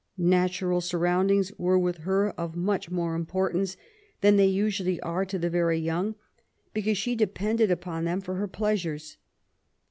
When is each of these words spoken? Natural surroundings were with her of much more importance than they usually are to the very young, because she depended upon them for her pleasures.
Natural 0.17 0.81
surroundings 0.81 1.51
were 1.59 1.77
with 1.77 1.97
her 1.99 2.31
of 2.31 2.55
much 2.55 2.89
more 2.89 3.13
importance 3.13 3.77
than 4.21 4.35
they 4.35 4.47
usually 4.47 4.99
are 5.01 5.25
to 5.25 5.37
the 5.37 5.47
very 5.47 5.77
young, 5.77 6.15
because 6.73 6.97
she 6.97 7.15
depended 7.15 7.69
upon 7.69 8.03
them 8.03 8.19
for 8.19 8.33
her 8.33 8.47
pleasures. 8.47 9.17